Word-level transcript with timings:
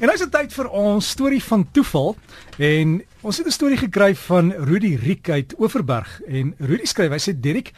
En 0.00 0.08
nou 0.08 0.14
is 0.16 0.22
dit 0.24 0.30
tyd 0.32 0.54
vir 0.56 0.68
ons 0.72 1.08
storie 1.12 1.42
van 1.44 1.66
toeval 1.76 2.14
en 2.56 2.92
ons 3.20 3.36
het 3.36 3.46
'n 3.46 3.52
storie 3.52 3.76
gekry 3.76 4.14
van 4.16 4.48
Rudy 4.52 4.96
Riek 4.96 5.28
uit 5.28 5.52
Oeverberg 5.60 6.22
en 6.26 6.54
Rudy 6.58 6.86
skryf 6.88 7.10
hy 7.12 7.20
sê 7.20 7.36
Dirk 7.36 7.72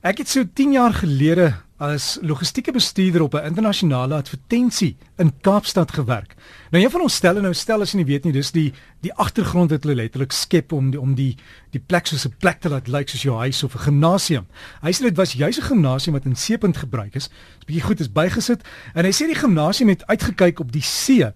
ek 0.00 0.18
het 0.18 0.28
so 0.28 0.44
10 0.44 0.72
jaar 0.72 0.94
gelede 0.94 1.54
as 1.82 2.18
logistieke 2.22 2.72
bestuurder 2.72 3.22
op 3.22 3.34
'n 3.34 3.46
internasionale 3.46 4.14
advertensie 4.14 4.96
in 5.16 5.32
Kaapstad 5.40 5.92
gewerk. 5.92 6.34
Nou 6.70 6.84
een 6.84 6.90
van 6.90 7.00
ons 7.00 7.14
stelle 7.14 7.40
nou 7.40 7.54
stel 7.54 7.80
as 7.80 7.92
jy 7.92 7.96
nie 7.96 8.06
weet 8.06 8.24
nie 8.24 8.32
dis 8.32 8.52
die 8.52 8.72
die 9.00 9.12
agtergrond 9.14 9.70
het 9.70 9.82
hulle 9.82 9.94
letterlik 9.94 10.32
skep 10.32 10.72
om 10.72 10.90
die 10.90 11.00
om 11.00 11.14
die 11.14 11.36
die 11.70 11.82
plek 11.86 12.06
soos 12.06 12.26
'n 12.26 12.34
plek 12.38 12.60
te 12.60 12.68
laat 12.68 12.86
lyk 12.86 13.08
soos 13.08 13.22
jou 13.22 13.36
huis 13.36 13.62
of 13.64 13.74
'n 13.74 13.78
gimnasium. 13.78 14.46
Hy 14.82 14.92
sê 14.92 15.02
dit 15.02 15.16
was 15.16 15.32
juis 15.32 15.58
'n 15.58 15.62
gimnasium 15.62 16.14
wat 16.14 16.24
in 16.24 16.36
Seepunt 16.36 16.76
gebruik 16.76 17.14
is. 17.14 17.28
Dis 17.28 17.66
bietjie 17.66 17.82
goed 17.86 18.00
is 18.00 18.12
bygesit 18.12 18.62
en 18.94 19.04
hy 19.04 19.10
sê 19.10 19.26
die 19.26 19.34
gimnasium 19.34 19.88
het 19.88 20.06
uitgekyk 20.06 20.60
op 20.60 20.72
die 20.72 20.82
see 20.82 21.32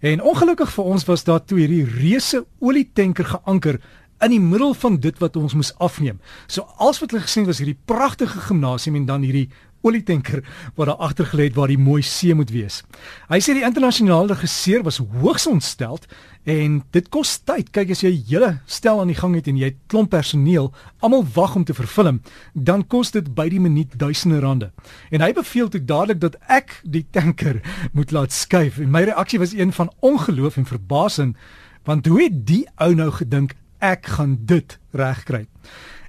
En 0.00 0.22
ongelukkig 0.24 0.70
vir 0.72 0.84
ons 0.84 1.04
was 1.04 1.24
daar 1.24 1.42
toe 1.44 1.58
hierdie 1.60 1.84
reuse 1.84 2.44
olietanker 2.58 3.26
geanker 3.34 3.80
in 4.20 4.34
die 4.34 4.40
middel 4.40 4.74
van 4.74 5.00
dit 5.00 5.18
wat 5.18 5.36
ons 5.36 5.54
moes 5.54 5.72
afneem. 5.78 6.20
So 6.46 6.66
als 6.76 7.00
wat 7.00 7.10
hulle 7.10 7.24
gesien 7.24 7.48
was 7.48 7.58
hierdie 7.58 7.78
pragtige 7.84 8.40
gimnasium 8.48 9.00
en 9.00 9.08
dan 9.08 9.22
hierdie 9.26 9.48
olietanker 9.80 10.44
wat 10.76 10.86
daar 10.90 10.96
agter 10.96 11.26
gelê 11.26 11.46
het 11.48 11.54
waar 11.56 11.70
die 11.72 11.80
mooi 11.80 12.02
see 12.04 12.34
moet 12.36 12.50
wees. 12.52 12.82
Hy 13.30 13.40
sê 13.40 13.54
die 13.56 13.64
internasionale 13.64 14.34
regisseur 14.34 14.84
was 14.84 15.00
hoogs 15.00 15.46
ontsteld 15.48 16.06
en 16.44 16.80
dit 16.92 17.08
kos 17.12 17.38
tyd. 17.48 17.70
Kyk 17.72 17.90
as 17.90 18.02
jy 18.02 18.10
'n 18.12 18.24
hele 18.28 18.60
stel 18.66 19.00
aan 19.00 19.12
die 19.12 19.16
gang 19.16 19.34
het 19.34 19.48
en 19.48 19.56
jy 19.56 19.64
het 19.64 19.78
klomp 19.86 20.10
personeel, 20.10 20.72
almal 21.00 21.24
wag 21.34 21.56
om 21.56 21.64
te 21.64 21.74
vervilm, 21.74 22.20
dan 22.54 22.86
kos 22.86 23.10
dit 23.10 23.34
by 23.34 23.48
die 23.48 23.60
minuut 23.60 23.98
duisende 23.98 24.40
rande. 24.40 24.72
En 25.10 25.20
hy 25.20 25.32
beveel 25.32 25.68
toe 25.68 25.84
dadelik 25.84 26.20
dat 26.20 26.36
ek 26.48 26.80
die 26.84 27.06
tanker 27.10 27.60
moet 27.96 28.10
laat 28.10 28.32
skuif. 28.32 28.78
En 28.78 28.90
my 28.90 29.02
reaksie 29.04 29.38
was 29.38 29.52
een 29.52 29.72
van 29.72 29.90
ongeloof 30.00 30.56
en 30.56 30.66
verbasing 30.66 31.36
want 31.84 32.06
hoe 32.06 32.22
het 32.22 32.46
die 32.46 32.66
ou 32.76 32.94
nou 32.94 33.10
gedink 33.10 33.54
ek 33.80 34.06
gaan 34.16 34.38
dit 34.46 34.78
regkry? 34.92 35.46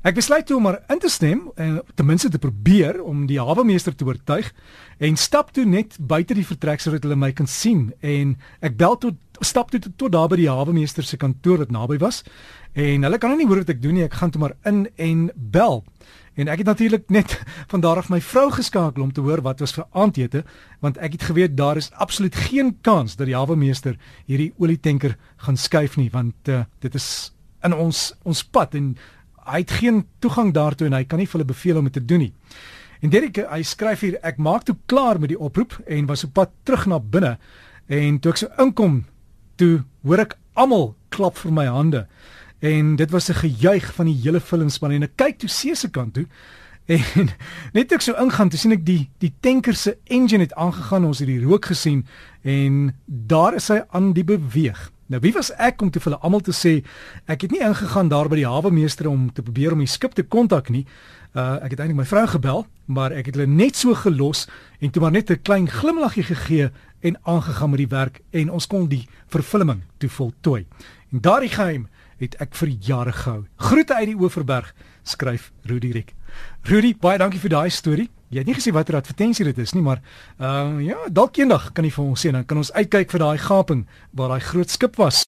Ek 0.02 0.16
besluit 0.17 0.47
toe 0.50 0.55
om 0.58 0.64
maar 0.66 0.80
in 0.89 0.97
te 1.00 1.09
stem 1.14 1.44
en 1.61 1.75
ten 1.94 2.05
minste 2.05 2.30
te 2.30 2.39
probeer 2.41 3.03
om 3.05 3.27
die 3.30 3.38
hawemeester 3.38 3.94
te 3.94 4.05
oortuig 4.05 4.47
en 4.97 5.17
stap 5.17 5.52
toe 5.53 5.66
net 5.66 5.94
buite 5.99 6.33
die 6.33 6.45
vertrek 6.45 6.81
sodat 6.81 7.03
hulle 7.05 7.19
my 7.22 7.30
kan 7.38 7.45
sien. 7.45 7.92
En 8.02 8.33
ek 8.66 8.80
bel 8.80 8.97
tot 8.97 9.45
stap 9.45 9.69
toe 9.69 9.80
tot, 9.83 9.94
tot 10.02 10.14
daar 10.14 10.31
by 10.31 10.39
die 10.42 10.49
hawemeester 10.49 11.05
se 11.05 11.19
kantoor 11.22 11.61
wat 11.61 11.73
naby 11.73 11.99
was. 12.02 12.23
En 12.73 13.05
hulle 13.05 13.19
kan 13.22 13.30
nou 13.30 13.38
nie 13.44 13.45
hoor 13.49 13.61
wat 13.61 13.69
ek 13.75 13.83
doen 13.83 13.99
nie. 13.99 14.08
Ek 14.08 14.17
gaan 14.17 14.33
toe 14.33 14.42
maar 14.42 14.55
in 14.66 14.88
en 14.97 15.27
bel. 15.36 15.83
En 16.33 16.49
ek 16.49 16.64
het 16.64 16.72
natuurlik 16.72 17.05
net 17.14 17.36
van 17.72 17.83
daar 17.86 18.02
af 18.02 18.09
my 18.09 18.22
vrou 18.25 18.47
geskakel 18.55 19.03
om 19.03 19.11
te 19.14 19.22
hoor 19.22 19.44
wat 19.45 19.61
was 19.61 19.75
vir 19.77 19.86
aandete 19.92 20.42
want 20.81 20.97
ek 20.97 21.19
het 21.19 21.27
geweet 21.30 21.53
daar 21.58 21.77
is 21.77 21.92
absoluut 21.94 22.36
geen 22.47 22.73
kans 22.81 23.19
dat 23.19 23.30
die 23.30 23.38
hawemeester 23.38 23.99
hierdie 24.25 24.53
olietanker 24.58 25.17
gaan 25.45 25.58
skuif 25.58 25.97
nie 26.02 26.09
want 26.09 26.49
uh, 26.49 26.64
dit 26.80 26.95
is 26.95 27.33
in 27.64 27.73
ons 27.73 28.14
ons 28.23 28.44
pad 28.44 28.76
en 28.76 28.95
hy 29.45 29.64
het 29.64 29.72
geen 29.81 30.06
toegang 30.20 30.54
daartoe 30.54 30.88
en 30.88 30.94
hy 30.94 31.04
kan 31.04 31.20
nie 31.20 31.28
vir 31.28 31.40
hulle 31.40 31.54
beveel 31.54 31.78
om 31.78 31.90
dit 31.90 31.94
te 31.94 32.06
doen 32.06 32.20
nie. 32.26 32.34
En 33.02 33.09
Derek 33.09 33.40
hy 33.50 33.64
skryf 33.66 34.04
hier 34.06 34.20
ek 34.22 34.38
maak 34.38 34.67
toe 34.67 34.78
klaar 34.86 35.20
met 35.20 35.34
die 35.34 35.40
oproep 35.40 35.80
en 35.88 36.06
was 36.09 36.23
op 36.28 36.36
pad 36.38 36.52
terug 36.64 36.86
na 36.86 37.00
binne 37.00 37.38
en 37.89 38.20
toe 38.22 38.32
ek 38.32 38.44
so 38.44 38.62
inkom 38.62 39.04
toe 39.58 39.82
hoor 40.06 40.23
ek 40.28 40.38
almal 40.54 40.92
klap 41.14 41.39
vir 41.42 41.54
my 41.56 41.66
hande 41.66 42.06
en 42.62 42.95
dit 42.95 43.12
was 43.12 43.30
'n 43.30 43.42
gejuig 43.42 43.94
van 43.94 44.06
die 44.06 44.20
hele 44.22 44.39
filmspan 44.39 44.92
en 44.92 45.04
ek 45.04 45.17
kyk 45.17 45.39
toe 45.39 45.50
see 45.50 45.76
se 45.76 45.89
kant 45.89 46.14
toe 46.14 46.28
en 46.86 47.30
net 47.73 47.89
toe 47.89 47.98
ek 47.98 48.02
so 48.06 48.14
ingaan 48.14 48.50
toe 48.50 48.59
sien 48.59 48.72
ek 48.72 48.86
die 48.86 49.09
die 49.20 49.34
tanker 49.42 49.76
se 49.76 49.98
engine 50.06 50.44
het 50.44 50.54
aangegaan 50.54 51.06
ons 51.06 51.20
het 51.20 51.28
die 51.28 51.44
rook 51.44 51.66
gesien 51.66 52.06
en 52.44 52.94
daar 53.06 53.56
is 53.56 53.67
hy 53.67 53.82
aan 53.89 54.14
die 54.14 54.23
beweeg 54.23 54.92
Nou 55.12 55.20
wie 55.20 55.34
was 55.36 55.50
ek 55.59 55.81
om 55.84 55.90
te 55.92 56.00
vir 56.00 56.14
hulle 56.14 56.23
almal 56.23 56.40
te 56.40 56.54
sê 56.56 56.78
ek 57.28 57.42
het 57.44 57.52
nie 57.52 57.59
ingegaan 57.59 58.08
daar 58.08 58.30
by 58.31 58.38
die 58.40 58.48
hawemeester 58.48 59.09
om 59.12 59.26
te 59.36 59.44
probeer 59.44 59.73
om 59.76 59.81
die 59.84 59.92
skip 59.92 60.14
te 60.16 60.23
kontak 60.23 60.70
nie. 60.72 60.86
Uh 61.36 61.59
ek 61.66 61.73
het 61.73 61.82
eintlik 61.83 61.98
my 61.99 62.05
vrou 62.08 62.23
gebel, 62.32 62.64
maar 62.88 63.11
ek 63.11 63.27
het 63.27 63.36
hulle 63.36 63.52
net 63.52 63.76
so 63.76 63.92
gelos 64.05 64.45
en 64.80 64.92
toe 64.92 65.04
maar 65.04 65.11
net 65.11 65.32
'n 65.32 65.44
klein 65.44 65.67
glimlaggie 65.67 66.23
gegee 66.23 66.71
en 67.02 67.20
aangegaan 67.23 67.70
met 67.70 67.83
die 67.83 67.92
werk 67.92 68.21
en 68.32 68.52
ons 68.52 68.67
kon 68.67 68.88
die 68.88 69.08
vervulling 69.27 69.83
toe 69.98 70.10
voltooi. 70.10 70.66
En 71.11 71.20
daardie 71.20 71.52
geheim 71.52 71.88
het 72.21 72.37
ek 72.43 72.55
vir 72.59 72.71
jare 72.86 73.14
gehou. 73.17 73.43
Groete 73.58 73.98
uit 73.98 74.11
die 74.14 74.17
Oeverberg, 74.17 74.73
skryf 75.04 75.52
Rudy 75.65 75.92
Rick. 75.95 76.14
Rudy, 76.70 76.93
baie 77.02 77.20
dankie 77.20 77.42
vir 77.42 77.55
daai 77.55 77.70
storie. 77.73 78.09
Jy 78.32 78.39
het 78.39 78.48
nie 78.48 78.55
gesê 78.55 78.71
watter 78.71 78.95
advertensie 78.95 79.43
dit 79.43 79.58
is 79.59 79.73
nie, 79.76 79.82
maar 79.83 79.99
uh 80.39 80.80
ja, 80.80 80.95
dalk 81.11 81.36
eendag 81.42 81.71
kan 81.76 81.83
jy 81.83 81.92
vir 81.92 82.05
ons 82.05 82.21
sê 82.23 82.32
dan 82.32 82.45
kan 82.48 82.61
ons 82.61 82.71
uitkyk 82.77 83.11
vir 83.11 83.23
daai 83.26 83.42
gaping 83.43 83.82
waar 84.15 84.32
daai 84.32 84.45
groot 84.45 84.71
skip 84.71 84.95
was. 85.02 85.20